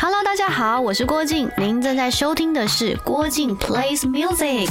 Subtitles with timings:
[0.00, 4.68] Hello，大家好，我是郭靖，您正在收听的是郭靖 Plays Music。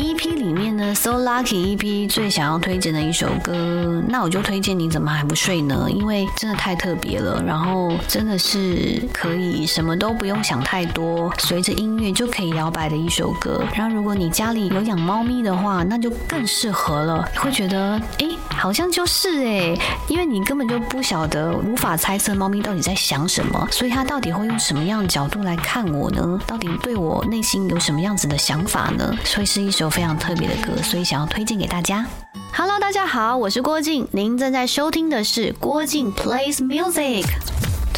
[0.00, 5.86] EP 里面呢，So Lucky EP 最想要推荐的一首歌，那我就推荐你怎么还不睡呢？
[5.90, 13.62] 因为真的太特别了，然后真的是可以什么都不用想太多，随着音乐就可以摇摆的一首歌。
[13.74, 18.26] 然后如果你家里有养猫咪的话，那就更适合了，会觉得哎，
[18.56, 19.76] 好像就是哎，
[20.08, 26.40] 因为你根本就不晓得，无法猜测猫咪到底在想什么，所以它到底会用什么样的角度来看我呢？
[26.46, 29.14] 到底对我内心有什么样子的想法呢？
[29.24, 29.89] 所以是一首。
[29.90, 32.06] 非常特别的歌，所以想要推荐给大家。
[32.52, 37.26] Hello，大家好，我是郭靖，您正在收听的是郭靖 Plays Music。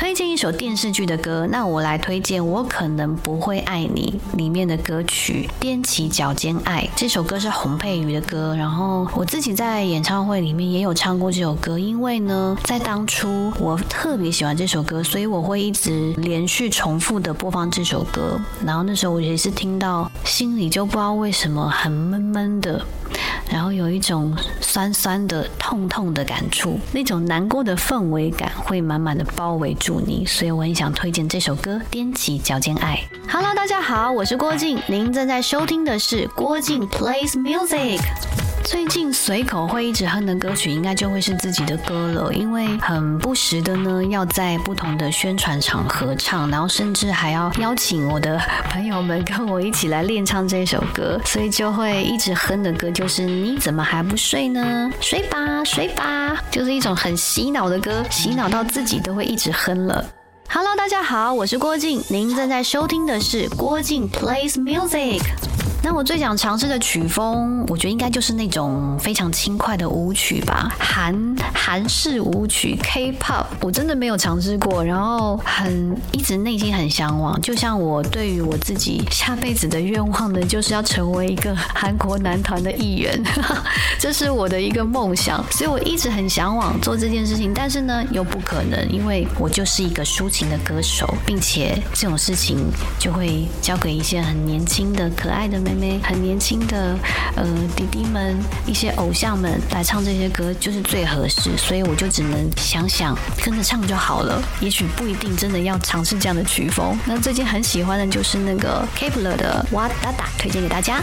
[0.02, 6.82] 推荐一首电视剧的歌，那我来推荐《我可能不会爱你》里面的歌曲《踮起脚尖爱》。
[6.96, 11.78] 这首歌是洪佩瑜的歌，然后我自己在演唱会里面也有唱过这首歌。
[11.78, 18.36] 因为呢，在当初我特别喜欢这首歌，所以我会一直连续重复的播放这首歌。
[18.66, 22.84] 然后那时候我也是听到，心里就不知道为什么很闷闷的。
[23.50, 32.98] 然后有一种酸酸的、痛痛的感触，那种难过的氛围感会满满的包围住你，所以我很想推荐这首歌《踮起脚尖爱》。
[33.30, 38.00] Hello，大家好，我是郭靖，您正在收听的是郭靖 Plays Music。
[38.64, 48.40] 最近随口会一直哼的歌曲，应该就会是自己的歌了，因为很不时的呢，要在不同的宣传场合唱，然后甚至还要邀请我的
[48.70, 54.90] 朋友们跟我一起来练唱这首歌，所以就会一直哼的歌就是你怎么还不睡呢？
[55.00, 60.04] 睡吧，睡吧，就是一种很洗脑的歌，洗脑到自己都会一直哼了。
[60.48, 65.20] Hello，大家好，我是郭靖，您正在收听的是郭靖 Plays Music。
[65.84, 83.20] 那我最想尝试的曲风，我觉得应该就是那种非常轻快的舞曲吧，韩韩式舞曲 K-pop，我真的没有尝试过，然后很一直内心很向往，就像我对于我自己下辈子的愿望呢，就是要成为一个韩国男团的一员，
[83.98, 92.70] 这是我的一个梦想，所以我一直很向往做这件事情，但是呢又不可能，因为我就是一个抒情的歌手，并且这种事情
[93.00, 95.71] 就会交给一些很年轻的可爱的美。
[96.02, 96.96] 很年轻的
[97.36, 97.44] 呃
[97.76, 104.42] 弟弟们，一些偶像们来唱这些歌就是最合适，所以我就只能想想跟着唱就好了。
[104.60, 106.98] 也许不一定真的要尝试这样的曲风。
[107.06, 111.00] 那最近很喜欢的就是那个 Kepler 的《哇哒哒》，推荐给大家。